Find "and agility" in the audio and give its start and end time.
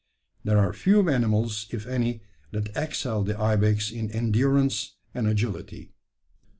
5.13-5.93